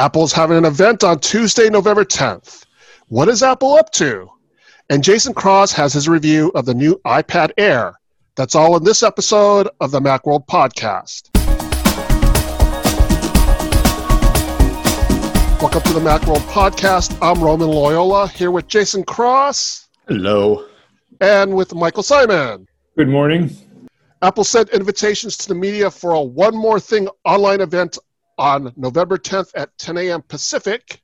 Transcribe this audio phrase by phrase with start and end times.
[0.00, 2.64] Apple's having an event on Tuesday, November 10th.
[3.08, 4.30] What is Apple up to?
[4.88, 8.00] And Jason Cross has his review of the new iPad Air.
[8.34, 11.28] That's all in this episode of the Macworld Podcast.
[15.60, 17.14] Welcome to the Macworld Podcast.
[17.20, 19.86] I'm Roman Loyola here with Jason Cross.
[20.08, 20.64] Hello.
[21.20, 22.66] And with Michael Simon.
[22.96, 23.54] Good morning.
[24.22, 27.98] Apple sent invitations to the media for a One More Thing online event
[28.40, 30.22] on November 10th at 10 a.m.
[30.22, 31.02] Pacific.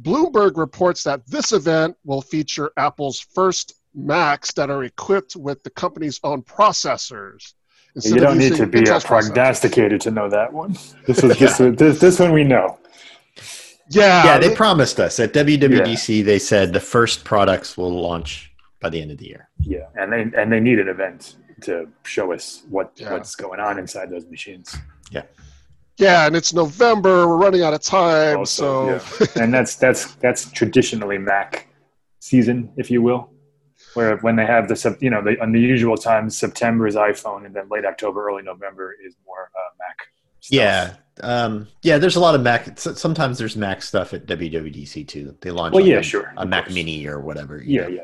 [0.00, 5.70] Bloomberg reports that this event will feature Apple's first Macs that are equipped with the
[5.70, 7.54] company's own processors.
[7.94, 10.76] You don't need to be a prognosticator to know that one.
[11.06, 12.78] This is just this, this one we know.
[13.88, 14.38] Yeah, yeah.
[14.38, 16.18] They promised us at WWDC.
[16.18, 16.24] Yeah.
[16.24, 19.48] They said the first products will launch by the end of the year.
[19.60, 23.12] Yeah, and they and they need an event to show us what yeah.
[23.12, 24.76] what's going on inside those machines.
[25.10, 25.22] Yeah.
[25.98, 27.26] Yeah, and it's November.
[27.26, 29.26] We're running out of time, also, so yeah.
[29.42, 31.68] and that's that's that's traditionally Mac
[32.20, 33.30] season, if you will,
[33.94, 37.46] where when they have the you know the on the usual times September is iPhone,
[37.46, 40.08] and then late October, early November is more uh, Mac.
[40.40, 40.54] Stuff.
[40.54, 41.96] Yeah, um, yeah.
[41.96, 42.78] There's a lot of Mac.
[42.78, 45.34] Sometimes there's Mac stuff at WWDC too.
[45.40, 45.74] They launch.
[45.74, 46.32] Well, yeah, a, sure.
[46.36, 46.74] A Mac course.
[46.74, 47.62] Mini or whatever.
[47.64, 47.88] Yeah, know.
[47.88, 48.00] yeah.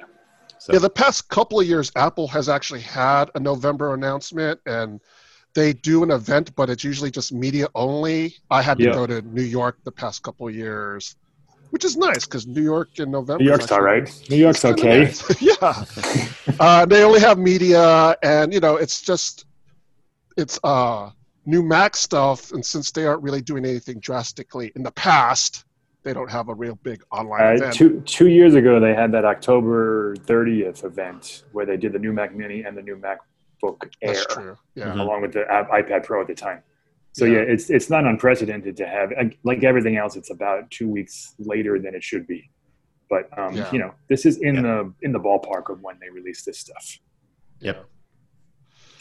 [0.59, 0.73] So.
[0.73, 5.01] Yeah, the past couple of years, Apple has actually had a November announcement, and
[5.55, 8.34] they do an event, but it's usually just media only.
[8.50, 8.92] I had to yeah.
[8.92, 11.17] go to New York the past couple years,
[11.70, 13.42] which is nice because New York in November.
[13.42, 14.11] New York's all right.
[14.30, 15.05] New York's okay.
[15.05, 15.42] Nice.
[15.42, 15.84] yeah,
[16.61, 19.47] uh, they only have media, and you know, it's just
[20.36, 21.11] it's uh,
[21.47, 25.64] new Mac stuff, and since they aren't really doing anything drastically in the past,
[26.03, 27.75] they don't have a real big online uh, event.
[27.75, 32.12] Two two years ago, they had that October 30th event where they did the new
[32.12, 33.19] Mac Mini and the new Mac
[33.63, 34.85] MacBook Air, yeah.
[34.85, 35.01] Mm-hmm.
[35.01, 36.63] along with the iPad Pro at the time.
[37.13, 37.39] So yeah.
[37.39, 37.45] yeah.
[37.49, 39.13] it's it's not unprecedented to have
[39.45, 40.17] like everything else.
[40.17, 42.51] It's about two weeks later than it should be,
[43.11, 43.71] but um, yeah.
[43.71, 44.63] you know this is in yeah.
[44.63, 46.99] the in the ballpark of when they release this stuff.
[47.61, 47.85] Yep.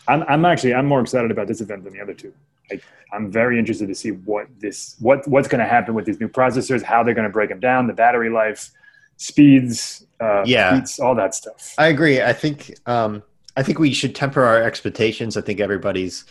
[0.07, 2.33] I'm I'm actually I'm more excited about this event than the other two.
[2.71, 2.79] I,
[3.13, 6.29] I'm very interested to see what this what what's going to happen with these new
[6.29, 8.71] processors, how they're going to break them down, the battery life,
[9.15, 11.75] speeds, uh, yeah, speeds, all that stuff.
[11.77, 12.21] I agree.
[12.21, 13.23] I think um,
[13.57, 15.35] I think we should temper our expectations.
[15.35, 16.25] I think everybody's,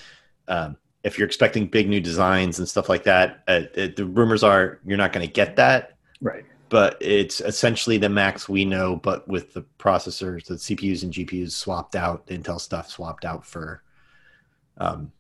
[0.48, 4.42] um, if you're expecting big new designs and stuff like that, uh, it, the rumors
[4.42, 5.97] are you're not going to get that.
[6.20, 6.44] Right.
[6.69, 11.53] But it's essentially the Macs we know, but with the processors, the CPUs and GPUs
[11.53, 13.82] swapped out, Intel stuff swapped out for,
[14.78, 15.10] um,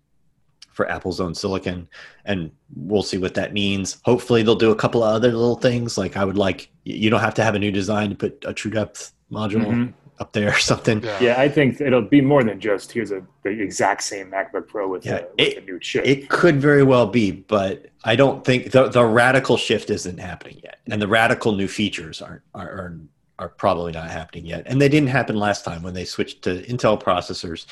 [0.70, 1.88] for Apple's own silicon,
[2.24, 3.98] and we'll see what that means.
[4.04, 5.98] Hopefully, they'll do a couple of other little things.
[5.98, 8.54] Like I would like you don't have to have a new design to put a
[8.54, 9.66] True Depth module.
[9.66, 11.02] Mm-hmm up there or something.
[11.02, 11.18] Yeah.
[11.20, 14.88] yeah, I think it'll be more than just here's a the exact same MacBook Pro
[14.88, 16.06] with, yeah, a, with it, a new chip.
[16.06, 20.60] It could very well be, but I don't think the the radical shift isn't happening
[20.62, 23.00] yet, and the radical new features aren't are, are
[23.38, 24.64] are probably not happening yet.
[24.66, 27.64] And they didn't happen last time when they switched to Intel processors.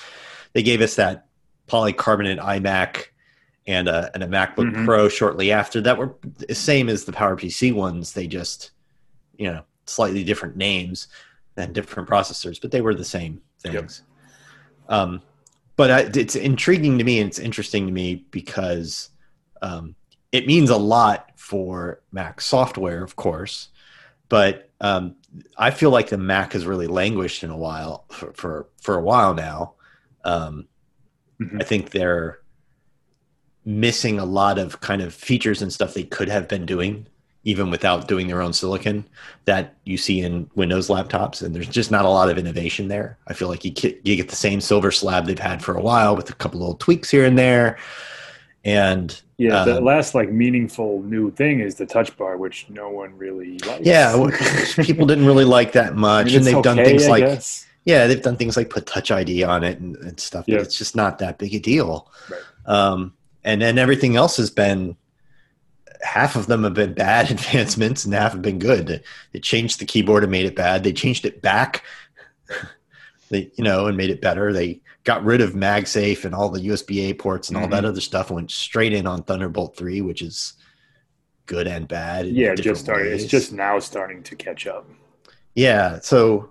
[0.55, 1.27] They gave us that
[1.69, 3.09] polycarbonate iMac
[3.67, 4.87] and a, and a MacBook mm-hmm.
[4.87, 8.15] Pro shortly after that were the same as the PowerPC ones.
[8.15, 8.71] They just,
[9.37, 11.09] you know, slightly different names
[11.59, 14.03] and different processors, but they were the same things.
[14.89, 14.99] Yep.
[14.99, 15.23] Um,
[15.77, 19.11] but I, it's intriguing to me and it's interesting to me because
[19.61, 19.95] um,
[20.33, 23.69] it means a lot for Mac software, of course,
[24.29, 25.17] but um,
[25.57, 29.03] I feel like the Mac has really languished in a while for for, for a
[29.03, 29.75] while now.
[30.25, 30.69] Um,
[31.41, 31.59] mm-hmm.
[31.61, 32.41] I think they're
[33.65, 37.07] missing a lot of kind of features and stuff they could have been doing
[37.49, 39.03] even without doing their own silicon
[39.47, 41.41] that you see in Windows laptops.
[41.41, 43.17] And there's just not a lot of innovation there.
[43.27, 45.81] I feel like you get, you get the same silver slab they've had for a
[45.81, 47.79] while with a couple little tweaks here and there.
[48.67, 52.91] And yeah, the um, last like meaningful new thing is the touch bar, which no
[52.91, 53.81] one really likes.
[53.87, 54.13] Yeah,
[54.83, 57.25] people didn't really like that much, I mean, and they've okay, done things I like
[57.25, 57.67] guess.
[57.87, 60.45] yeah, they've done things like put Touch ID on it and, and stuff.
[60.47, 62.13] But it's just not that big a deal.
[62.29, 62.43] Right.
[62.67, 64.97] Um, and then everything else has been
[66.03, 69.03] half of them have been bad advancements and half have been good.
[69.33, 70.85] They changed the keyboard and made it bad.
[70.85, 71.85] They changed it back,
[73.31, 74.53] they you know, and made it better.
[74.53, 77.73] They got rid of MagSafe and all the USB A ports and all mm-hmm.
[77.73, 78.31] that other stuff.
[78.31, 80.55] Went straight in on Thunderbolt three, which is
[81.47, 82.27] good and bad.
[82.29, 83.11] Yeah, just started.
[83.11, 83.23] Ways.
[83.23, 84.89] It's just now starting to catch up.
[85.55, 86.51] Yeah, so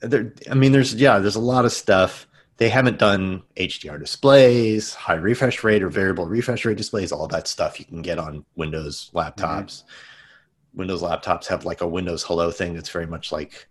[0.00, 0.32] there.
[0.50, 2.25] I mean, there's yeah, there's a lot of stuff
[2.58, 7.48] they haven't done HDR displays, high refresh rate or variable refresh rate displays, all that
[7.48, 9.82] stuff you can get on Windows laptops.
[9.82, 10.78] Mm-hmm.
[10.78, 13.66] Windows laptops have like a Windows Hello thing that's very much like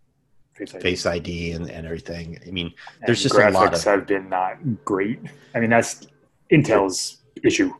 [0.53, 2.39] Face ID, Face ID and, and everything.
[2.47, 2.73] I mean,
[3.05, 5.19] there's and just graphics a lot of Graphics have been not great.
[5.53, 6.07] I mean, that's
[6.51, 7.73] Intel's issue.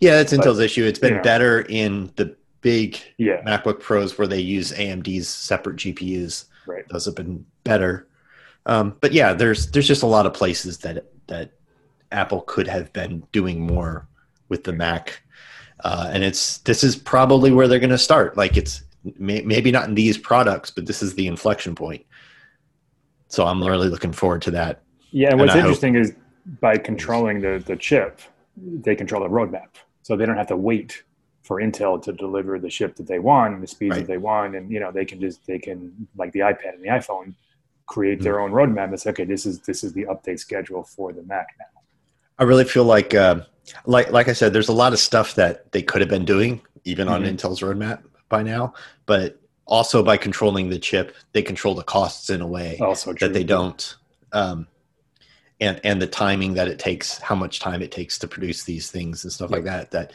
[0.00, 0.84] Yeah, that's Intel's but, issue.
[0.84, 3.42] It's been better in the big yeah.
[3.42, 6.46] MacBook Pros where they use AMD's separate GPUs.
[6.66, 6.84] Right.
[6.88, 8.08] Those have been better.
[8.68, 11.52] Um, but yeah, there's there's just a lot of places that that
[12.12, 14.06] Apple could have been doing more
[14.50, 15.22] with the Mac,
[15.80, 18.36] uh, and it's this is probably where they're going to start.
[18.36, 18.82] Like it's
[19.16, 22.04] may, maybe not in these products, but this is the inflection point.
[23.28, 24.82] So I'm really looking forward to that.
[25.10, 26.12] Yeah, and what's and interesting hope- is
[26.60, 28.20] by controlling the the chip,
[28.56, 31.02] they control the roadmap, so they don't have to wait
[31.42, 34.00] for Intel to deliver the chip that they want and the speeds right.
[34.00, 36.84] that they want, and you know they can just they can like the iPad and
[36.84, 37.34] the iPhone
[37.88, 38.54] create their mm-hmm.
[38.54, 41.48] own roadmap and say, okay, this is this is the update schedule for the Mac
[41.58, 41.80] now.
[42.38, 43.40] I really feel like, uh,
[43.86, 46.60] like like I said, there's a lot of stuff that they could have been doing
[46.84, 47.24] even mm-hmm.
[47.24, 48.74] on Intel's roadmap by now,
[49.06, 53.32] but also by controlling the chip, they control the costs in a way also that
[53.32, 53.96] they don't.
[54.32, 54.68] Um,
[55.60, 58.90] and and the timing that it takes, how much time it takes to produce these
[58.90, 60.12] things and stuff like that, that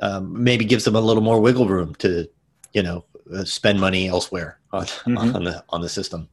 [0.00, 2.28] um, maybe gives them a little more wiggle room to,
[2.72, 3.04] you know,
[3.34, 5.34] uh, spend money elsewhere on, mm-hmm.
[5.34, 6.28] on the on the system.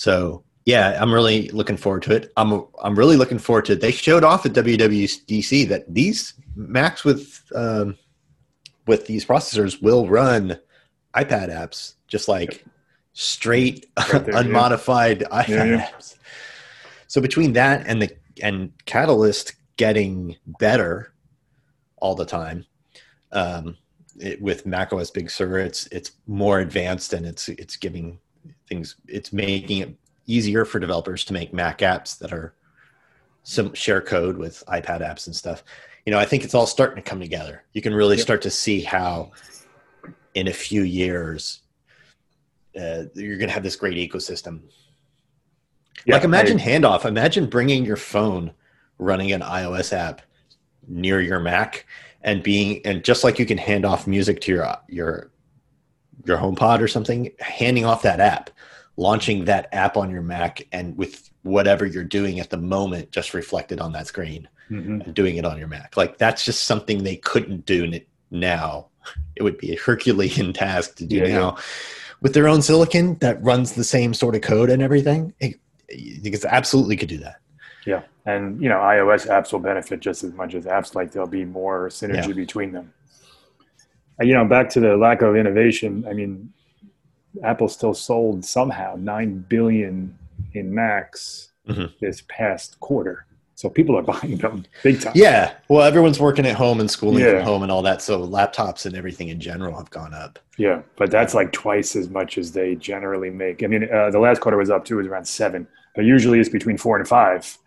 [0.00, 2.32] So yeah, I'm really looking forward to it.
[2.38, 3.82] I'm I'm really looking forward to it.
[3.82, 7.98] They showed off at WWDC that these Macs with um,
[8.86, 10.58] with these processors will run
[11.14, 12.64] iPad apps just like
[13.12, 15.42] straight right there, unmodified yeah.
[15.42, 15.90] iPad yeah, yeah.
[15.90, 16.16] apps.
[17.06, 21.12] So between that and the and Catalyst getting better
[21.96, 22.64] all the time,
[23.32, 23.76] um,
[24.18, 28.18] it, with macOS Big Sur, it's it's more advanced and it's it's giving
[28.70, 29.94] things it's making it
[30.26, 32.54] easier for developers to make Mac apps that are
[33.42, 35.64] some share code with iPad apps and stuff.
[36.06, 37.64] You know, I think it's all starting to come together.
[37.72, 38.22] You can really yep.
[38.22, 39.32] start to see how
[40.34, 41.60] in a few years
[42.76, 44.60] uh, you're going to have this great ecosystem.
[46.06, 47.04] Yeah, like imagine I, handoff.
[47.04, 48.52] Imagine bringing your phone,
[48.98, 50.22] running an iOS app
[50.86, 51.86] near your Mac,
[52.22, 55.30] and being and just like you can hand off music to your your
[56.24, 58.50] your HomePod or something, handing off that app,
[58.96, 63.34] launching that app on your Mac, and with whatever you're doing at the moment, just
[63.34, 65.00] reflected on that screen, mm-hmm.
[65.00, 65.96] and doing it on your Mac.
[65.96, 68.00] Like that's just something they couldn't do
[68.30, 68.88] now.
[69.36, 71.54] It would be a Herculean task to do yeah, now.
[71.56, 71.62] Yeah.
[72.20, 75.58] With their own silicon that runs the same sort of code and everything, it,
[75.88, 77.36] it absolutely could do that.
[77.86, 80.94] Yeah, and you know, iOS apps will benefit just as much as apps.
[80.94, 82.34] Like there'll be more synergy yeah.
[82.34, 82.92] between them
[84.20, 86.04] you know, back to the lack of innovation.
[86.08, 86.52] I mean,
[87.44, 90.16] Apple still sold somehow nine billion
[90.52, 91.86] in Macs mm-hmm.
[92.00, 93.26] this past quarter.
[93.54, 95.12] So people are buying them big time.
[95.14, 95.52] Yeah.
[95.68, 97.38] Well, everyone's working at home and schooling yeah.
[97.38, 98.02] from home and all that.
[98.02, 100.38] So laptops and everything in general have gone up.
[100.56, 100.82] Yeah.
[100.96, 103.62] But that's like twice as much as they generally make.
[103.62, 106.40] I mean, uh, the last quarter was up too, it was around seven, but usually
[106.40, 107.58] it's between four and five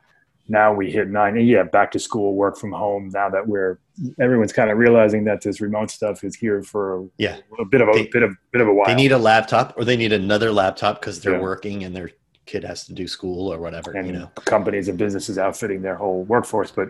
[0.47, 3.79] now we hit nine and yeah back to school work from home now that we're
[4.19, 7.37] everyone's kind of realizing that this remote stuff is here for yeah.
[7.59, 8.87] a bit of a they, bit of bit of a while.
[8.87, 11.41] they need a laptop or they need another laptop because they're yeah.
[11.41, 12.09] working and their
[12.45, 14.29] kid has to do school or whatever and you know.
[14.45, 16.89] companies and businesses outfitting their whole workforce but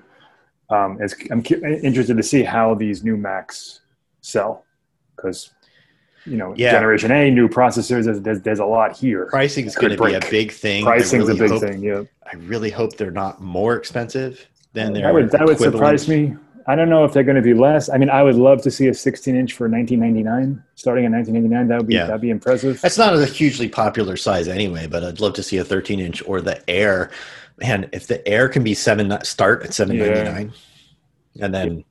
[0.69, 0.97] um,
[1.29, 1.43] i'm
[1.83, 3.81] interested to see how these new macs
[4.21, 4.65] sell
[5.15, 5.51] because
[6.25, 6.71] you know, yeah.
[6.71, 8.05] generation A, new processors.
[8.05, 9.25] There's, there's, there's a lot here.
[9.25, 10.83] Pricing is going to be a big thing.
[10.83, 11.81] Pricing really a big hope, thing.
[11.81, 12.03] Yeah.
[12.31, 16.35] I really hope they're not more expensive than that would that would surprise me.
[16.65, 17.89] I don't know if they're going to be less.
[17.89, 21.67] I mean, I would love to see a 16 inch for 1999, starting in 1999.
[21.67, 22.05] That would be yeah.
[22.05, 22.79] that'd be impressive.
[22.81, 26.23] That's not a hugely popular size anyway, but I'd love to see a 13 inch
[26.25, 27.11] or the Air.
[27.57, 30.53] Man, if the Air can be seven, start at 799,
[31.33, 31.45] yeah.
[31.45, 31.83] and then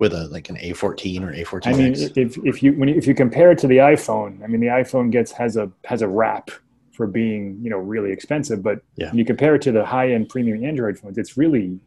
[0.00, 1.66] with a like an A14 or A14.
[1.66, 4.48] I mean, if if you when you, if you compare it to the iPhone, I
[4.48, 6.50] mean, the iPhone gets has a has a wrap
[6.90, 9.12] for being you know really expensive, but yeah.
[9.12, 11.78] you compare it to the high end premium Android phones, it's really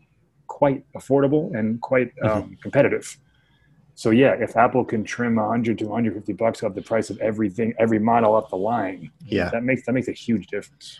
[0.47, 2.27] quite affordable and quite mm-hmm.
[2.27, 3.17] um, competitive.
[3.95, 7.73] So yeah, if Apple can trim 100 to 150 bucks off the price of everything,
[7.79, 10.99] every model up the line, yeah, that makes that makes a huge difference.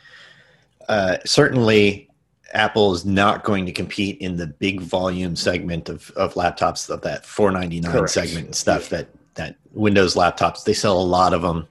[0.90, 2.10] Uh, certainly,
[2.54, 7.02] Apple is not going to compete in the big volume segment of, of laptops of
[7.02, 8.12] that 499 Correct.
[8.12, 8.98] segment and stuff yeah.
[9.00, 11.68] that that Windows laptops they sell a lot of them.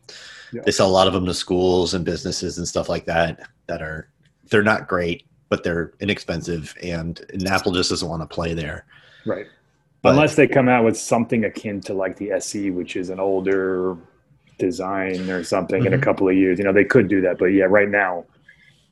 [0.53, 0.62] Yeah.
[0.65, 3.81] They sell a lot of them to schools and businesses and stuff like that that
[3.81, 4.09] are
[4.51, 8.85] they're not great, but they're inexpensive and, and Apple just doesn't want to play there.
[9.25, 9.47] Right.
[10.03, 13.21] But, Unless they come out with something akin to like the SE, which is an
[13.21, 13.97] older
[14.59, 15.87] design or something mm-hmm.
[15.87, 16.05] in a mm-hmm.
[16.05, 16.59] couple of years.
[16.59, 18.25] You know, they could do that, but yeah, right now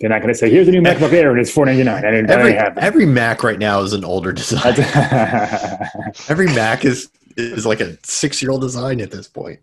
[0.01, 2.31] they're not going to say, "Here's a new MacBook Air and it's 499." I mean,
[2.31, 4.75] every every Mac right now is an older design.
[6.29, 9.61] every Mac is is like a six year old design at this point.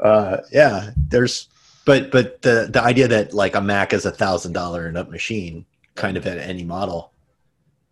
[0.00, 1.48] Uh, yeah, there's,
[1.84, 5.10] but but the the idea that like a Mac is a thousand dollar and up
[5.10, 7.12] machine, kind of at any model,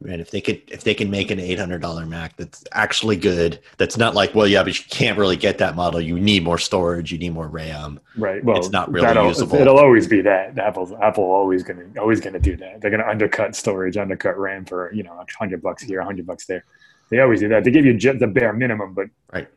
[0.05, 3.17] And if they could, if they can make an eight hundred dollar Mac that's actually
[3.17, 6.03] good, that's not like, well, yeah, but you can't really get that model.
[6.03, 7.11] You need more storage.
[7.11, 7.99] You need more RAM.
[8.15, 8.45] Right.
[8.45, 9.57] Well, it's not really usable.
[9.57, 10.59] It'll always be that.
[10.59, 12.83] Apple's Apple always gonna always gonna do that.
[12.83, 16.27] They're gonna undercut storage, undercut RAM for you know a hundred bucks here, a hundred
[16.27, 16.65] bucks there.
[17.09, 17.65] They always do that.
[17.65, 19.49] They give you just the bare minimum, but right.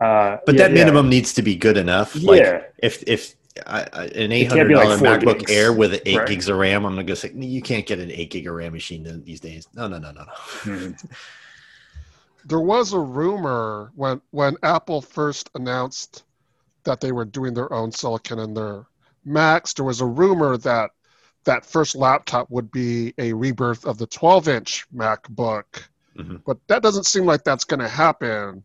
[0.00, 1.10] Uh, but yeah, that minimum yeah.
[1.10, 2.14] needs to be good enough.
[2.22, 2.62] Like yeah.
[2.78, 3.34] If if
[3.66, 5.52] an eight hundred dollar like MacBook gigs.
[5.52, 6.28] Air with eight right.
[6.28, 6.84] gigs of RAM.
[6.84, 9.68] I'm gonna go say you can't get an eight gig of RAM machine these days.
[9.74, 10.32] No, no, no, no, no.
[10.62, 11.06] Mm-hmm.
[12.44, 16.24] there was a rumor when when Apple first announced
[16.84, 18.86] that they were doing their own silicon in their
[19.24, 19.72] Macs.
[19.72, 20.90] There was a rumor that
[21.44, 25.64] that first laptop would be a rebirth of the 12 inch MacBook,
[26.16, 26.36] mm-hmm.
[26.46, 28.64] but that doesn't seem like that's going to happen.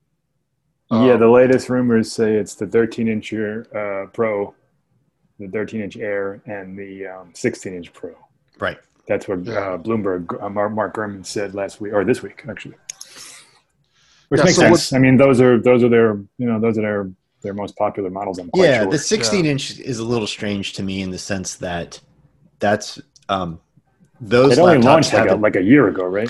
[0.92, 4.56] Yeah, um, the latest rumors say it's the 13 inch uh, Pro
[5.40, 8.16] the 13 inch Air and the um, 16 inch Pro.
[8.60, 8.78] Right.
[9.08, 12.76] That's what uh, Bloomberg, uh, Mark Gurman said last week or this week actually.
[14.28, 14.94] Which yeah, makes so sense.
[14.94, 18.12] I mean, those are those are their you know those are their their most popular
[18.12, 18.38] models.
[18.38, 18.92] I'm quite yeah, sure.
[18.92, 19.52] the 16 yeah.
[19.52, 22.00] inch is a little strange to me in the sense that
[22.60, 23.60] that's um,
[24.22, 26.30] those it only launched like a, like a year ago, right?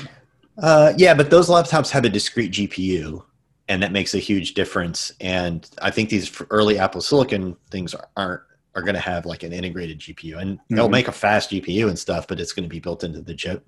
[0.58, 3.24] Uh, yeah, but those laptops have a discrete GPU,
[3.68, 5.12] and that makes a huge difference.
[5.20, 8.42] And I think these early Apple Silicon things aren't
[8.76, 10.76] are going to have like an integrated GPU, and mm-hmm.
[10.76, 13.34] they'll make a fast GPU and stuff, but it's going to be built into the
[13.34, 13.66] chip.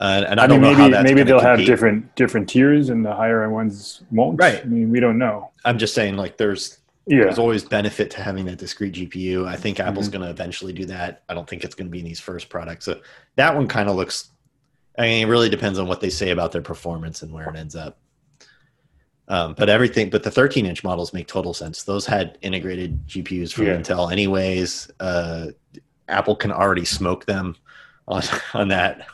[0.00, 1.58] Uh, and I, I don't mean, know maybe, how maybe they'll compete.
[1.58, 4.38] have different different tiers, and the higher end ones won't.
[4.38, 4.60] Right.
[4.60, 5.50] I mean, we don't know.
[5.64, 7.24] I'm just saying, like, there's yeah.
[7.24, 9.46] there's always benefit to having that discrete GPU.
[9.46, 10.18] I think Apple's mm-hmm.
[10.18, 11.22] going to eventually do that.
[11.28, 12.84] I don't think it's going to be in these first products.
[12.84, 13.00] So
[13.36, 14.30] that one kind of looks.
[14.96, 17.56] I mean, it really depends on what they say about their performance and where it
[17.56, 17.98] ends up.
[19.28, 21.82] Um, but everything, but the 13 inch models make total sense.
[21.82, 23.76] Those had integrated GPUs from yeah.
[23.76, 24.90] Intel, anyways.
[25.00, 25.48] Uh,
[26.08, 27.54] Apple can already smoke them
[28.08, 28.22] on
[28.54, 29.06] on that.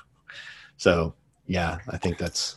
[0.76, 1.14] So
[1.47, 2.56] yeah, I think that's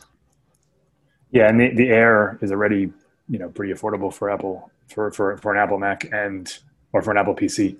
[1.30, 2.92] yeah, and the, the Air is already
[3.28, 6.58] you know pretty affordable for Apple for for for an Apple Mac and
[6.92, 7.76] or for an Apple PC.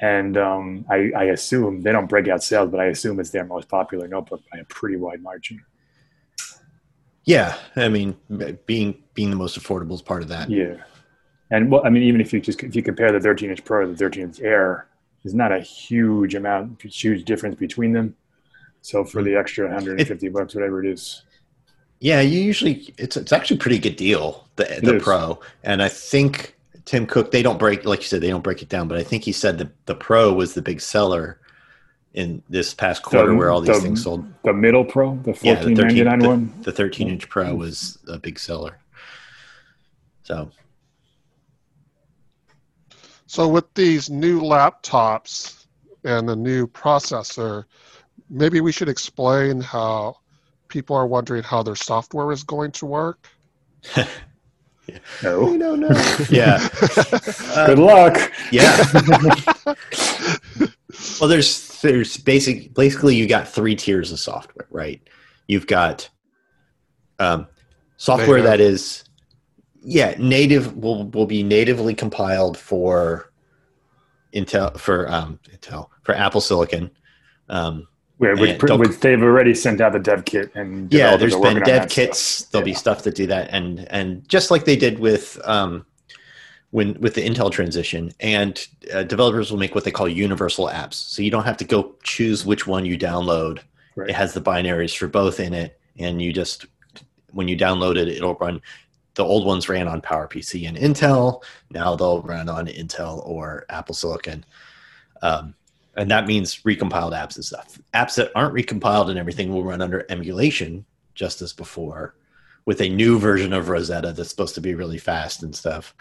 [0.00, 3.44] And um, I, I assume they don't break out sales, but I assume it's their
[3.44, 5.64] most popular notebook by a pretty wide margin.
[7.28, 8.16] Yeah, I mean,
[8.64, 10.48] being being the most affordable is part of that.
[10.48, 10.76] Yeah,
[11.50, 13.82] and well, I mean, even if you just if you compare the 13 inch Pro
[13.82, 14.88] to the 13 inch Air,
[15.22, 18.16] there's not a huge amount, huge difference between them.
[18.80, 21.24] So for the extra 150 it, bucks, whatever it is.
[22.00, 25.90] Yeah, you usually it's it's actually a pretty good deal the the Pro, and I
[25.90, 26.56] think
[26.86, 29.02] Tim Cook they don't break like you said they don't break it down, but I
[29.02, 31.40] think he said the the Pro was the big seller
[32.18, 34.26] in this past quarter the, where all these the, things sold.
[34.42, 36.52] The middle pro, the fourteen ninety nine one.
[36.62, 38.76] The thirteen inch pro was a big seller.
[40.24, 40.50] So
[43.26, 45.66] So with these new laptops
[46.02, 47.64] and the new processor,
[48.28, 50.16] maybe we should explain how
[50.66, 53.28] people are wondering how their software is going to work.
[55.22, 55.44] No.
[55.44, 55.88] We don't know.
[56.30, 56.66] yeah.
[57.66, 58.32] Good luck.
[58.50, 58.74] Yeah.
[61.20, 65.00] well, there's there's basic basically you got three tiers of software, right?
[65.46, 66.08] You've got
[67.18, 67.46] um,
[67.96, 69.04] software that is
[69.80, 73.32] yeah native will will be natively compiled for
[74.34, 76.90] Intel for um, Intel for Apple Silicon.
[77.48, 77.88] Um,
[78.20, 81.88] yeah, which, which, they've already sent out the dev kit and yeah, there's been dev
[81.88, 82.18] kits.
[82.18, 82.50] Stuff.
[82.50, 82.72] There'll yeah.
[82.72, 85.86] be stuff that do that, and and just like they did with um,
[86.70, 90.94] when with the Intel transition, and uh, developers will make what they call universal apps.
[90.94, 93.60] So you don't have to go choose which one you download.
[93.96, 94.10] Right.
[94.10, 96.66] It has the binaries for both in it, and you just
[97.32, 98.60] when you download it, it'll run.
[99.14, 101.42] The old ones ran on PowerPC and Intel.
[101.70, 104.44] Now they'll run on Intel or Apple Silicon,
[105.22, 105.54] um,
[105.96, 107.80] and that means recompiled apps and stuff.
[107.94, 110.84] Apps that aren't recompiled and everything will run under emulation,
[111.14, 112.14] just as before,
[112.66, 115.94] with a new version of Rosetta that's supposed to be really fast and stuff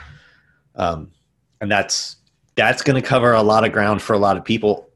[0.78, 1.12] um,
[1.60, 2.18] and that's
[2.56, 4.90] that's going to cover a lot of ground for a lot of people.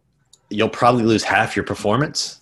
[0.49, 2.41] You'll probably lose half your performance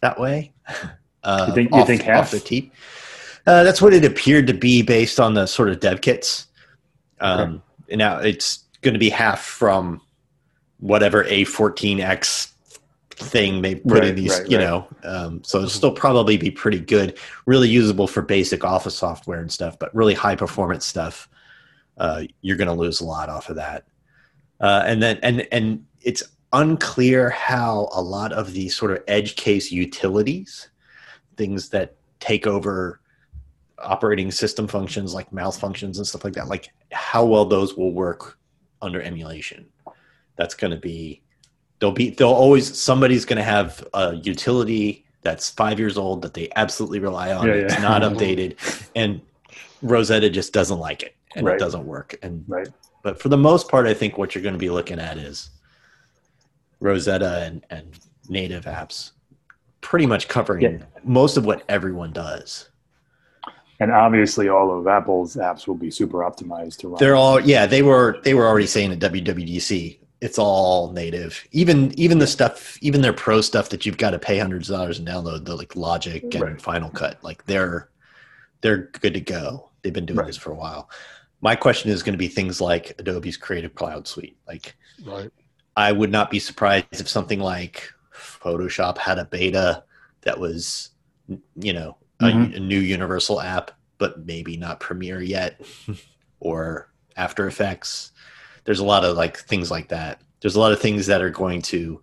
[0.00, 0.52] that way.
[1.22, 2.30] Uh, you think, you off, think half?
[2.30, 2.70] the teeth.
[3.48, 6.46] Uh, that's what it appeared to be based on the sort of dev kits.
[7.18, 7.96] Um, okay.
[7.96, 10.00] Now it's going to be half from
[10.78, 12.52] whatever A14X
[13.10, 14.64] thing they put right, in these, right, you right.
[14.64, 14.88] know.
[15.02, 19.50] Um, so it'll still probably be pretty good, really usable for basic office software and
[19.50, 21.28] stuff, but really high performance stuff
[21.98, 23.84] uh, you're going to lose a lot off of that.
[24.60, 26.22] Uh, and then and and it's
[26.52, 30.68] unclear how a lot of these sort of edge case utilities,
[31.36, 33.00] things that take over
[33.78, 37.92] operating system functions like mouse functions and stuff like that, like how well those will
[37.92, 38.38] work
[38.80, 39.66] under emulation.
[40.36, 41.22] That's going to be
[41.78, 46.34] there'll be there'll always somebody's going to have a utility that's five years old that
[46.34, 47.46] they absolutely rely on.
[47.46, 47.80] Yeah, it's yeah.
[47.80, 48.56] not updated,
[48.94, 49.20] and
[49.82, 51.56] Rosetta just doesn't like it, and right.
[51.56, 52.16] it doesn't work.
[52.22, 52.68] And right.
[53.02, 55.50] but for the most part, I think what you're going to be looking at is
[56.80, 59.12] Rosetta and, and native apps,
[59.80, 60.78] pretty much covering yeah.
[61.04, 62.70] most of what everyone does.
[63.78, 66.98] And obviously, all of Apple's apps will be super optimized to run.
[66.98, 67.66] They're all yeah.
[67.66, 71.46] They were they were already saying at WWDC it's all native.
[71.52, 74.78] Even even the stuff, even their pro stuff that you've got to pay hundreds of
[74.78, 76.60] dollars and download, the like Logic and right.
[76.60, 77.90] Final Cut, like they're
[78.62, 79.70] they're good to go.
[79.82, 80.26] They've been doing right.
[80.26, 80.90] this for a while.
[81.40, 84.36] My question is going to be things like Adobe's Creative Cloud Suite.
[84.46, 84.74] Like,
[85.04, 85.30] right.
[85.76, 89.84] I would not be surprised if something like Photoshop had a beta
[90.22, 90.90] that was,
[91.56, 92.54] you know, mm-hmm.
[92.54, 95.60] a, a, new universal app, but maybe not Premiere yet,
[96.40, 98.12] or After Effects.
[98.64, 100.22] There's a lot of like things like that.
[100.40, 102.00] There's a lot of things that are going to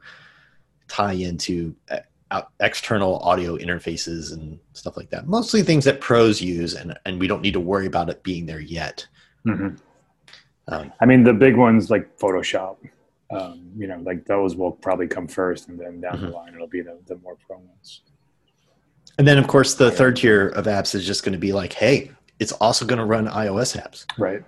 [0.88, 5.28] tie into uh, external audio interfaces and stuff like that.
[5.28, 8.46] Mostly things that pros use, and and we don't need to worry about it being
[8.46, 9.08] there yet.
[9.48, 9.76] Mm-hmm.
[10.68, 12.78] Um, I mean, the big ones like Photoshop.
[13.32, 16.26] Um, you know, like those will probably come first, and then down mm-hmm.
[16.26, 18.02] the line it'll be the, the more pro ones.
[19.18, 21.74] And then, of course, the third tier of apps is just going to be like,
[21.74, 24.06] hey, it's also going to run iOS apps.
[24.18, 24.44] Right.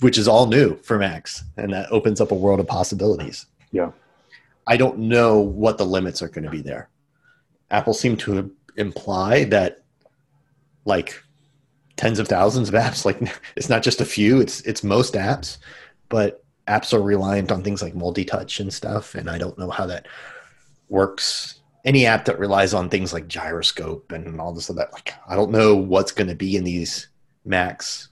[0.00, 1.44] Which is all new for Macs.
[1.56, 3.46] And that opens up a world of possibilities.
[3.72, 3.90] Yeah.
[4.66, 6.88] I don't know what the limits are going to be there.
[7.70, 9.84] Apple seemed to imply that,
[10.84, 11.22] like,
[11.96, 13.04] tens of thousands of apps.
[13.04, 13.20] Like,
[13.56, 15.58] it's not just a few; it's it's most apps.
[16.08, 19.86] But apps are reliant on things like multi-touch and stuff, and I don't know how
[19.86, 20.06] that
[20.88, 25.36] works any app that relies on things like gyroscope and all this other like I
[25.36, 27.08] don't know what's going to be in these
[27.44, 28.08] Macs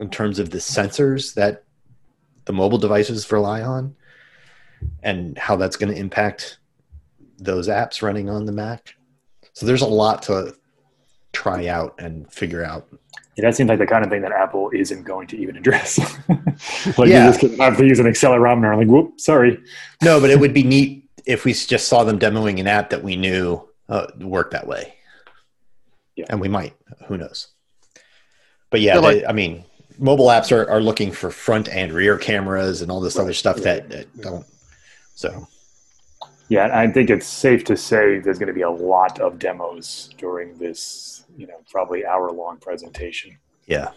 [0.00, 1.62] in terms of the sensors that
[2.44, 3.94] the mobile devices rely on
[5.02, 6.58] and how that's going to impact
[7.38, 8.94] those apps running on the Mac.
[9.52, 10.54] So there's a lot to
[11.32, 12.86] try out and figure out.
[13.36, 15.98] Yeah, that seems like the kind of thing that Apple isn't going to even address.
[16.28, 17.26] like yeah.
[17.26, 18.76] you just have to use an accelerometer.
[18.76, 19.62] Like, whoop, sorry.
[20.02, 23.02] No, but it would be neat if we just saw them demoing an app that
[23.02, 24.94] we knew uh, worked that way.
[26.16, 26.26] Yeah.
[26.30, 26.74] And we might,
[27.06, 27.48] who knows?
[28.70, 29.64] But yeah, like, they, I mean,
[29.98, 33.34] mobile apps are, are looking for front and rear cameras and all this right, other
[33.34, 34.46] stuff that, that don't.
[35.14, 35.46] So,
[36.48, 40.10] yeah, I think it's safe to say there's going to be a lot of demos
[40.16, 43.38] during this, you know, probably hour long presentation.
[43.66, 43.90] Yeah.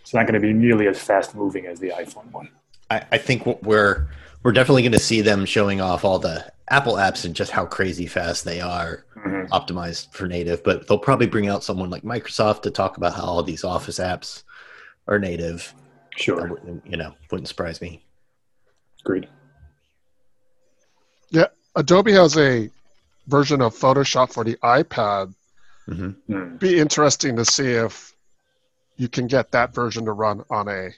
[0.00, 2.48] It's not going to be nearly as fast moving as the iPhone one.
[2.90, 4.08] I, I think we're
[4.42, 7.64] we're definitely going to see them showing off all the Apple apps and just how
[7.64, 9.52] crazy fast they are mm-hmm.
[9.52, 10.64] optimized for native.
[10.64, 14.00] But they'll probably bring out someone like Microsoft to talk about how all these Office
[14.00, 14.42] apps
[15.06, 15.72] are native.
[16.16, 18.04] Sure, you know, wouldn't surprise me.
[19.04, 19.28] Agreed.
[21.74, 22.70] Yeah, Adobe has a
[23.26, 25.34] version of Photoshop for the iPad.
[25.88, 26.32] Mm-hmm.
[26.32, 26.58] Mm.
[26.58, 28.14] Be interesting to see if
[28.96, 30.90] you can get that version to run on a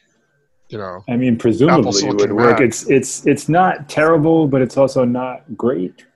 [0.72, 1.04] you know.
[1.08, 2.58] I mean, presumably it would work.
[2.58, 2.60] Mac.
[2.60, 6.06] It's it's it's not terrible, but it's also not great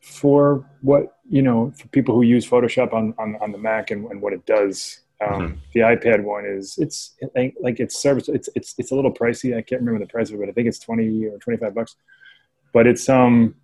[0.00, 4.10] for what you know for people who use Photoshop on on, on the Mac and,
[4.10, 5.00] and what it does.
[5.20, 5.54] Um, mm-hmm.
[5.74, 8.28] The iPad one is it's like, like it's service.
[8.28, 9.56] It's it's it's a little pricey.
[9.56, 11.74] I can't remember the price of it, but I think it's twenty or twenty five
[11.74, 11.96] bucks.
[12.74, 13.54] But it's um,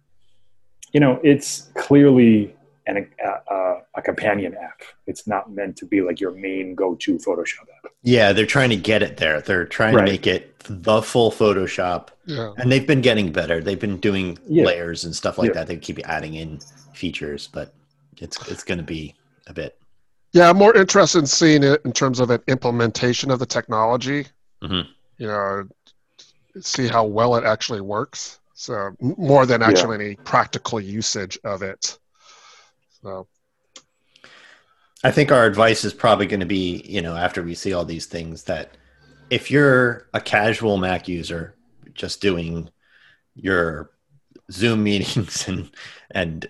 [0.92, 4.81] you know, it's clearly and a, a, a, companion app.
[5.07, 7.92] It's not meant to be like your main go-to Photoshop app.
[8.03, 9.40] Yeah, they're trying to get it there.
[9.40, 10.07] They're trying right.
[10.07, 12.09] to make it the full Photoshop.
[12.27, 12.53] Yeah.
[12.57, 13.61] And they've been getting better.
[13.61, 14.64] They've been doing yeah.
[14.64, 15.55] layers and stuff like yeah.
[15.55, 15.66] that.
[15.66, 16.61] They keep adding in
[16.94, 17.75] features, but
[18.18, 19.14] it's it's going to be
[19.46, 19.79] a bit.
[20.33, 24.27] Yeah, I'm more interested in seeing it in terms of an implementation of the technology.
[24.62, 24.90] Mm-hmm.
[25.18, 25.68] You know,
[26.61, 28.39] see how well it actually works.
[28.61, 31.99] So more than actually any practical usage of it.
[33.01, 33.27] So
[35.03, 37.87] I think our advice is probably going to be, you know, after we see all
[37.87, 38.77] these things, that
[39.31, 41.57] if you're a casual Mac user
[41.94, 42.68] just doing
[43.35, 43.92] your
[44.53, 45.70] Zoom meetings and
[46.11, 46.46] and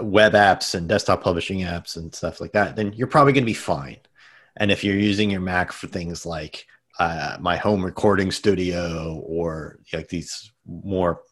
[0.00, 3.46] web apps and desktop publishing apps and stuff like that, then you're probably going to
[3.46, 3.98] be fine.
[4.56, 6.66] And if you're using your Mac for things like
[6.98, 11.22] uh, my home recording studio or like these more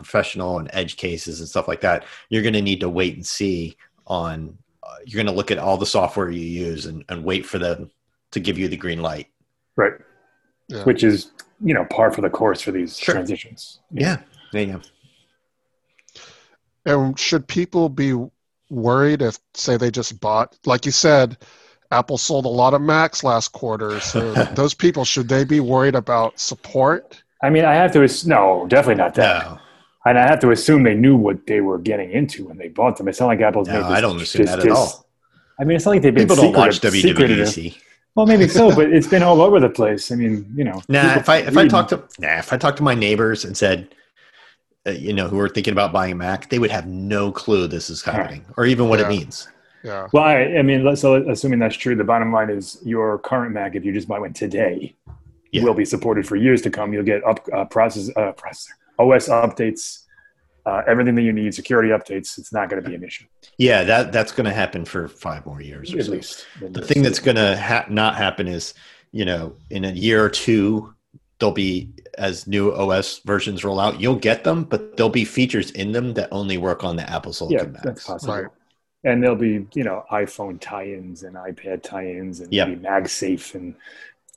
[0.00, 3.26] professional and edge cases and stuff like that, you're going to need to wait and
[3.26, 7.22] see on uh, you're going to look at all the software you use and, and
[7.22, 7.90] wait for them
[8.30, 9.28] to give you the green light.
[9.76, 9.92] Right.
[10.68, 10.84] Yeah.
[10.84, 13.14] which is you know par for the course for these sure.
[13.14, 13.80] transitions.
[13.92, 14.18] Yeah.
[14.52, 14.78] Yeah yeah.
[16.86, 18.14] And should people be
[18.70, 21.36] worried if say they just bought like you said
[21.90, 25.96] apple sold a lot of macs last quarter so those people should they be worried
[25.96, 27.20] about support?
[27.42, 29.44] I mean i have to no definitely not that.
[29.44, 29.58] No.
[30.06, 32.96] And I have to assume they knew what they were getting into when they bought
[32.96, 33.08] them.
[33.08, 33.90] It's not like Apple's no, made this.
[33.90, 35.06] I don't assume that at all.
[35.58, 37.76] I mean, it's not like they've been people don't watch WWDC.
[38.14, 40.10] Well, maybe so, but it's been all over the place.
[40.10, 40.82] I mean, you know.
[40.88, 43.56] Nah, if I if I talk to nah, if I talk to my neighbors and
[43.56, 43.94] said,
[44.86, 47.68] uh, you know, who are thinking about buying a Mac, they would have no clue
[47.68, 49.06] this is happening or even what yeah.
[49.06, 49.48] it means.
[49.84, 50.08] Yeah.
[50.12, 53.74] Well, I, I mean, so assuming that's true, the bottom line is your current Mac,
[53.74, 54.94] if you just buy one today,
[55.52, 55.62] yeah.
[55.62, 56.92] will be supported for years to come.
[56.92, 60.04] You'll get up uh, process uh, processor OS updates,
[60.66, 62.38] uh, everything that you need, security updates.
[62.38, 63.24] It's not going to be an issue.
[63.58, 66.12] Yeah, that that's going to happen for five more years at so.
[66.12, 66.46] least.
[66.56, 66.92] At the least.
[66.92, 68.74] thing that's going to ha- not happen is,
[69.12, 70.94] you know, in a year or two,
[71.38, 75.70] there'll be as new OS versions roll out, you'll get them, but there'll be features
[75.72, 77.82] in them that only work on the Apple Silicon yeah, Macs.
[77.82, 78.34] That's possible.
[78.34, 78.46] Right.
[79.02, 82.68] And there'll be, you know, iPhone tie-ins and iPad tie-ins and yep.
[82.68, 83.74] maybe MagSafe and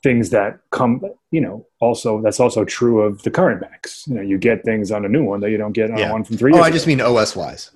[0.04, 1.00] things that come,
[1.32, 4.06] you know, also that's also true of the current Macs.
[4.06, 6.12] You know, you get things on a new one that you don't get on yeah.
[6.12, 6.52] one from three.
[6.52, 6.90] Oh, years I just ago.
[6.96, 7.70] mean OS wise.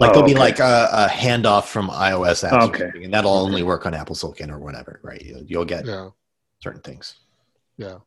[0.00, 2.78] Like Oh, there'll be like a, a handoff from iOS apps, Okay.
[2.80, 5.22] something, and that'll only work on Apple Silicon or whatever, right?
[5.22, 6.10] You'll, you'll get Yeah.
[6.60, 7.14] certain things.
[7.78, 7.98] Yeah.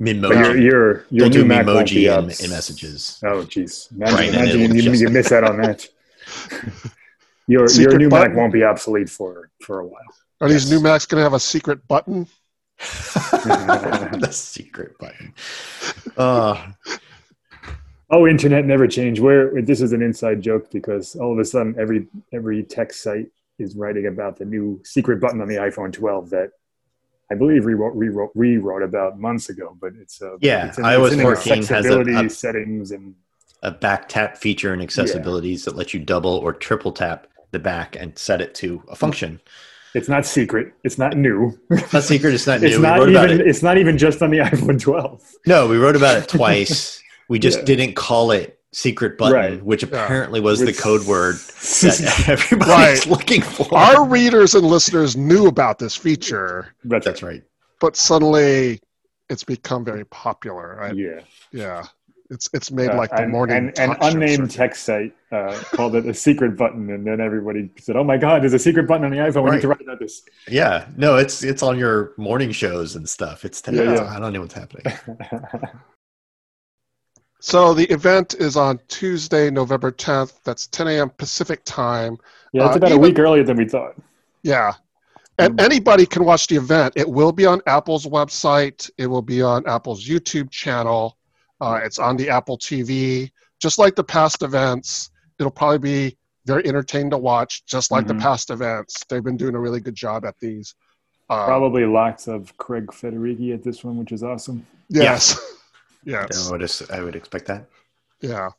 [0.00, 0.32] But your Memoji.
[0.32, 2.24] your your They'll new do Mac won't be Memoji up.
[2.24, 3.20] in, in messages.
[3.24, 3.92] Oh, jeez.
[3.92, 5.86] Imagine, Right, imagine you, you, just- you miss out on that.
[7.46, 8.28] your your new button?
[8.32, 10.00] Mac won't be obsolete for for a while.
[10.44, 12.26] Are these new Macs going to have a secret button?
[12.78, 15.32] the secret button.
[16.18, 16.72] Uh,
[18.10, 19.22] Oh, internet never changed.
[19.22, 23.28] Where this is an inside joke because all of a sudden every every tech site
[23.58, 26.50] is writing about the new secret button on the iPhone 12 that
[27.32, 29.76] I believe rewrote rewrote, rewrote about months ago.
[29.80, 33.14] But it's uh, Yeah, it's in, iOS it's 14 has a- a- settings and
[33.62, 37.96] a back tap feature and accessibilities that let you double or triple tap the back
[37.98, 39.40] and set it to a function.
[39.94, 40.72] It's not secret.
[40.84, 41.58] It's not new.
[41.70, 42.34] It's not secret.
[42.34, 42.66] It's not new.
[42.68, 43.40] it's we not wrote about even.
[43.40, 43.46] it.
[43.48, 45.32] It's not even just on the iPhone 12.
[45.46, 47.00] No, we wrote about it twice.
[47.28, 47.64] We just Yeah.
[47.64, 49.64] didn't call it secret button, Right.
[49.64, 53.06] which apparently was the code word that everybody's Right.
[53.06, 53.72] looking for.
[53.76, 57.42] Our readers and listeners knew about this feature, That's, That's right.
[57.80, 58.80] but suddenly
[59.30, 60.76] it's become very popular.
[60.80, 60.96] Right?
[60.96, 61.20] Yeah.
[61.52, 61.84] Yeah.
[62.30, 63.56] It's it's made Uh, like the and- morning.
[63.76, 67.96] and, an unnamed tech site uh, called it a secret button, and then everybody said,
[67.96, 69.44] "Oh my God, there's a secret button on the iPhone.
[69.44, 73.06] We need to write about this." Yeah, no, it's it's on your morning shows and
[73.06, 73.44] stuff.
[73.44, 74.04] It's Yeah, yeah.
[74.16, 74.84] I don't know what's happening.
[77.40, 80.38] So the event is on Tuesday, November 10th.
[80.44, 81.10] That's 10 a.m.
[81.10, 82.16] Pacific time.
[82.54, 83.96] yeah, it's Uh, about a even- week earlier than we thought.
[84.42, 84.72] Yeah.
[85.38, 85.62] And Mm.
[85.62, 86.94] anybody can watch the event.
[86.96, 88.88] It will be on Apple's website.
[88.96, 91.18] It will be on Apple's YouTube channel.
[91.60, 93.30] Uh, it's on the Apple TV.
[93.60, 98.08] Just like the past events, it'll probably be very entertaining to watch, just like Mhm.
[98.08, 99.02] the past events.
[99.08, 100.74] They've been doing a really good job at these.
[101.30, 104.66] Uh, Probably lots of Craig Federighi at this one, which is awesome.
[104.88, 105.38] Yes.
[106.06, 106.50] I yes.
[106.50, 107.64] would, I would expect that.
[108.20, 108.50] Yeah.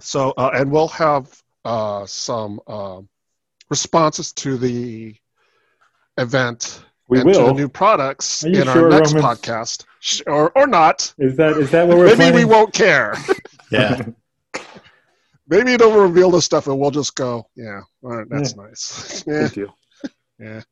[0.00, 3.08] So, uh, and we'll have uh, some um
[3.68, 5.14] responses to the
[6.16, 7.54] event We and to the will.
[7.54, 9.28] new products Are you in our next Roman?
[9.36, 9.84] podcast,
[10.26, 11.12] or or not.
[11.18, 12.34] Is that is that what we're Maybe planning?
[12.36, 13.16] we won't care.
[13.72, 14.02] Yeah,
[15.48, 19.22] Maybe it'll reveal this stuff, and we'll just go, yeah, all right, that's nice.
[19.28, 19.68] yeah, Thank you.
[20.40, 20.62] yeah.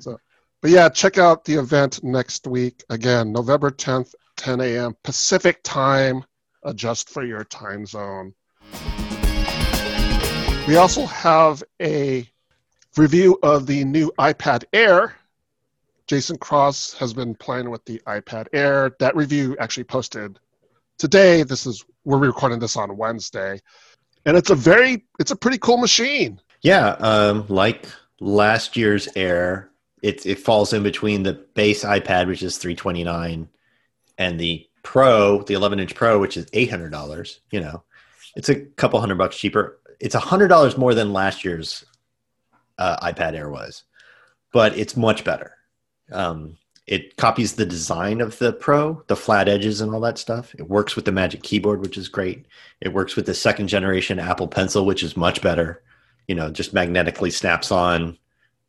[0.00, 0.18] so,
[0.60, 2.82] but yeah, check out the event next week.
[2.90, 4.96] Again, November 10th, 10 a.m.
[5.04, 6.24] Pacific time.
[6.64, 8.34] Adjust for your time zone.
[10.66, 12.28] We also have a
[12.96, 15.14] review of the new iPad Air.
[16.06, 18.94] Jason Cross has been playing with the iPad Air.
[18.98, 20.38] That review actually posted
[20.98, 21.42] today.
[21.42, 23.60] This is we're recording this on Wednesday,
[24.26, 26.40] and it's a very it's a pretty cool machine.
[26.62, 26.90] yeah.
[27.00, 27.86] Um, like
[28.20, 29.70] last year's Air,
[30.02, 33.48] it it falls in between the base iPad, which is three twenty nine,
[34.18, 37.40] and the Pro, the eleven inch Pro, which is eight hundred dollars.
[37.50, 37.84] You know,
[38.34, 39.78] it's a couple hundred bucks cheaper.
[40.00, 41.84] It's a hundred dollars more than last year's
[42.78, 43.84] uh, iPad Air was,
[44.52, 45.56] but it's much better.
[46.12, 50.54] Um, it copies the design of the Pro, the flat edges and all that stuff.
[50.58, 52.46] It works with the Magic Keyboard, which is great.
[52.80, 55.82] It works with the second generation Apple Pencil, which is much better.
[56.26, 58.18] You know, just magnetically snaps on,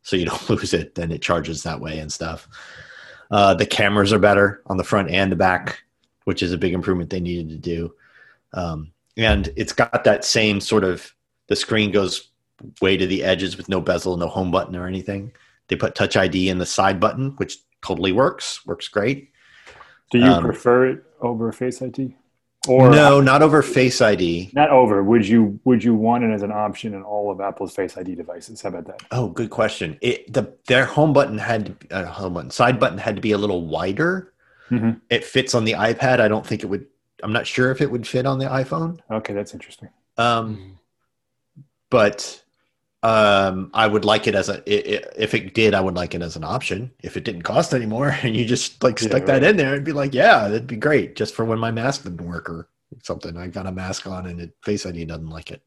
[0.02, 0.94] so you don't lose it.
[0.94, 2.48] Then it charges that way and stuff.
[3.30, 5.82] Uh, the cameras are better on the front and the back,
[6.24, 7.94] which is a big improvement they needed to do.
[8.52, 11.12] Um, and it's got that same sort of
[11.48, 12.28] the screen goes
[12.80, 15.32] way to the edges with no bezel, no home button or anything.
[15.68, 18.64] They put Touch ID in the side button, which totally works.
[18.66, 19.30] Works great.
[20.10, 22.16] Do you Um, prefer it over Face ID?
[22.66, 24.50] Or no, not over Face ID.
[24.54, 25.02] not over.
[25.02, 28.14] Would you would you want it as an option in all of Apple's Face ID
[28.14, 28.62] devices?
[28.62, 29.02] How about that?
[29.10, 29.98] Oh, good question.
[30.00, 33.38] It the their home button had uh, home button side button had to be a
[33.38, 34.32] little wider.
[34.70, 35.00] Mhm.
[35.10, 36.20] It fits on the iPad.
[36.20, 36.86] I don't think it would
[37.22, 38.98] I'm not sure if it would fit on the iPhone.
[39.10, 39.88] Okay, that's interesting.
[40.16, 40.70] Um, mm-hmm.
[41.90, 42.43] but
[43.04, 46.36] um, I would like it as a if it did, I would like it as
[46.36, 46.90] an option.
[47.02, 49.26] If it didn't cost anymore, and you just like stuck yeah, right.
[49.26, 52.04] that in there, it'd be like, yeah, that'd be great, just for when my mask
[52.04, 52.70] didn't work or
[53.02, 53.36] something.
[53.36, 55.60] I got a mask on and it, Face ID doesn't like it.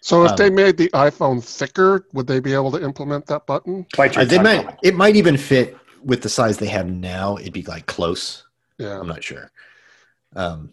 [0.00, 3.46] So if um, they made the iPhone thicker, would they be able to implement that
[3.46, 3.86] button?
[3.96, 4.76] Uh, they might.
[4.82, 7.36] It might even fit with the size they have now.
[7.36, 8.44] It'd be like close.
[8.78, 9.52] Yeah, I'm not sure.
[10.34, 10.72] Um,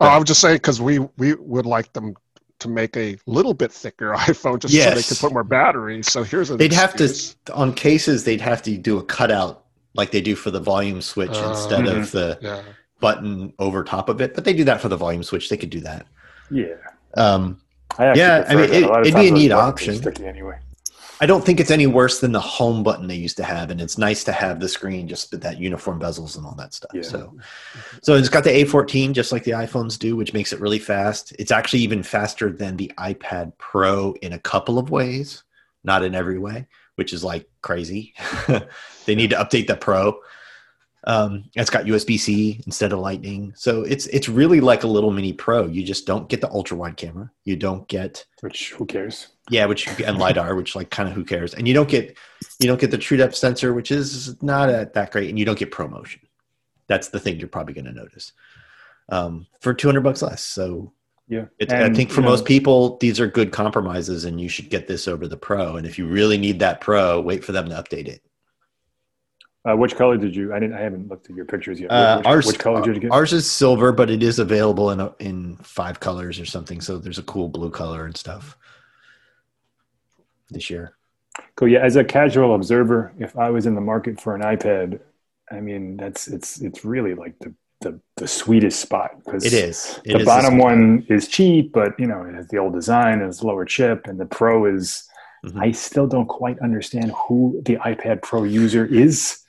[0.00, 2.14] oh, I would just say because we we would like them
[2.60, 4.88] to make a little bit thicker iPhone just yes.
[4.88, 6.02] so they could put more battery.
[6.02, 6.56] So here's a.
[6.56, 7.36] They'd excuse.
[7.36, 8.24] have to on cases.
[8.24, 11.84] They'd have to do a cutout like they do for the volume switch uh, instead
[11.84, 12.00] mm-hmm.
[12.00, 12.62] of the yeah.
[13.00, 14.34] button over top of it.
[14.34, 15.48] But they do that for the volume switch.
[15.48, 16.06] They could do that.
[16.50, 16.76] Yeah.
[17.16, 17.60] Um,
[17.98, 19.96] I yeah, I mean, it, would be a neat option.
[19.96, 20.58] Sticky anyway.
[21.20, 23.80] I don't think it's any worse than the home button they used to have, and
[23.80, 26.92] it's nice to have the screen just with that uniform bezels and all that stuff.
[26.94, 27.02] Yeah.
[27.02, 27.36] So,
[28.02, 31.34] so it's got the A14 just like the iPhones do, which makes it really fast.
[31.38, 35.42] It's actually even faster than the iPad Pro in a couple of ways,
[35.84, 38.14] not in every way, which is like crazy.
[39.04, 40.18] they need to update the Pro.
[41.04, 45.10] Um, it's got USB C instead of Lightning, so it's it's really like a little
[45.10, 45.66] mini Pro.
[45.66, 47.30] You just don't get the ultra wide camera.
[47.44, 49.28] You don't get which who cares?
[49.48, 51.54] Yeah, which and lidar, which like kind of who cares?
[51.54, 52.18] And you don't get
[52.58, 55.46] you don't get the true depth sensor, which is not a, that great, and you
[55.46, 56.20] don't get ProMotion.
[56.86, 58.32] That's the thing you're probably going to notice
[59.10, 60.42] um, for 200 bucks less.
[60.42, 60.92] So
[61.28, 64.68] yeah, it, I think for most know, people these are good compromises, and you should
[64.68, 65.76] get this over the Pro.
[65.76, 68.22] And if you really need that Pro, wait for them to update it.
[69.68, 70.54] Uh, which color did you?
[70.54, 70.74] I didn't.
[70.74, 71.90] I haven't looked at your pictures yet.
[71.90, 73.10] Uh, which, ours, which color did you get?
[73.10, 76.80] Ours is silver, but it is available in a, in five colors or something.
[76.80, 78.56] So there's a cool blue color and stuff
[80.48, 80.96] this year.
[81.56, 81.68] Cool.
[81.68, 84.98] Yeah, as a casual observer, if I was in the market for an iPad,
[85.50, 90.00] I mean that's it's it's really like the the, the sweetest spot because it is.
[90.06, 93.20] It the is bottom one is cheap, but you know it has the old design
[93.20, 95.06] and it's lower chip, and the Pro is.
[95.44, 95.58] Mm-hmm.
[95.58, 99.40] I still don't quite understand who the iPad Pro user is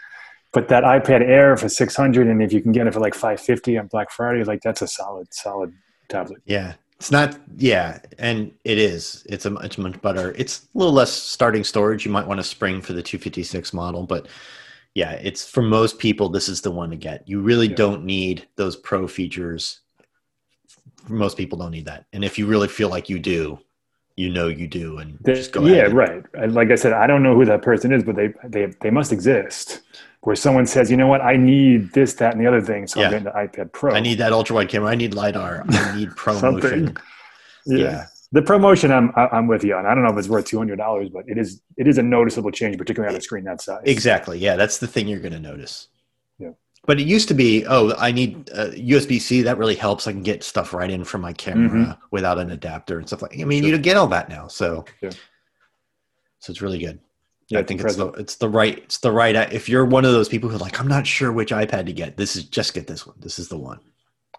[0.53, 3.77] but that iPad Air for 600 and if you can get it for like 550
[3.77, 5.73] on Black Friday, like that's a solid, solid
[6.09, 6.41] tablet.
[6.45, 6.73] Yeah.
[6.97, 9.25] It's not, yeah, and it is.
[9.27, 10.35] It's a it's much better.
[10.37, 12.05] It's a little less starting storage.
[12.05, 14.27] You might want to spring for the 256 model, but
[14.93, 16.29] yeah, it's for most people.
[16.29, 17.27] This is the one to get.
[17.27, 17.75] You really yeah.
[17.75, 19.79] don't need those pro features.
[21.07, 23.57] Most people don't need that, and if you really feel like you do,
[24.15, 25.65] you know you do, and the, just go.
[25.65, 26.23] Yeah, right.
[26.49, 29.11] Like I said, I don't know who that person is, but they they they must
[29.11, 29.81] exist
[30.21, 32.99] where someone says, you know what, I need this, that, and the other thing, so
[32.99, 33.07] yeah.
[33.07, 33.93] I'm getting the iPad Pro.
[33.93, 34.89] I need that ultra wide camera.
[34.89, 35.65] I need lidar.
[35.67, 36.97] I need ProMotion.
[37.65, 37.77] yeah.
[37.77, 38.05] yeah.
[38.33, 39.85] The ProMotion, I'm I'm with you on.
[39.85, 42.03] I don't know if it's worth two hundred dollars, but it is it is a
[42.03, 43.81] noticeable change, particularly on a screen that size.
[43.83, 44.39] Exactly.
[44.39, 45.89] Yeah, that's the thing you're going to notice.
[46.39, 46.51] Yeah.
[46.85, 49.41] But it used to be, oh, I need uh, USB C.
[49.41, 50.07] That really helps.
[50.07, 51.91] I can get stuff right in from my camera mm-hmm.
[52.11, 53.37] without an adapter and stuff like.
[53.37, 53.71] I mean, sure.
[53.73, 55.09] you get all that now, so yeah.
[56.39, 57.01] so it's really good.
[57.51, 59.35] Yeah, I think it's the it's the right it's the right.
[59.35, 61.93] If you're one of those people who are like, I'm not sure which iPad to
[61.93, 62.15] get.
[62.15, 63.17] This is just get this one.
[63.19, 63.79] This is the one.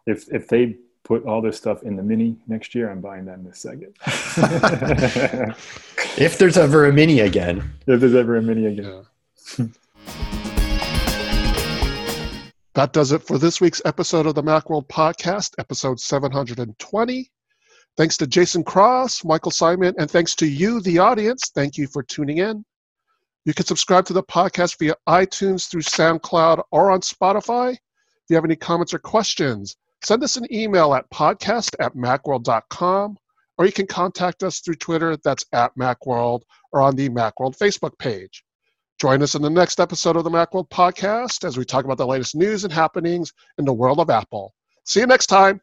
[0.06, 3.38] If if they put all this stuff in the mini next year, I'm buying that
[3.38, 3.94] in a second.
[6.16, 7.70] if there's ever a mini again.
[7.86, 9.04] If there's ever a mini again.
[9.58, 9.58] Yeah.
[12.74, 17.30] that does it for this week's episode of the Macworld Podcast, episode 720.
[17.98, 21.50] Thanks to Jason Cross, Michael Simon, and thanks to you, the audience.
[21.54, 22.64] Thank you for tuning in.
[23.44, 27.72] You can subscribe to the podcast via iTunes through SoundCloud or on Spotify.
[27.72, 27.78] If
[28.28, 33.16] you have any comments or questions, send us an email at podcast at macworld.com
[33.58, 37.96] or you can contact us through Twitter, that's at Macworld, or on the Macworld Facebook
[37.98, 38.42] page.
[39.00, 42.06] Join us in the next episode of the Macworld podcast as we talk about the
[42.06, 44.54] latest news and happenings in the world of Apple.
[44.84, 45.60] See you next time.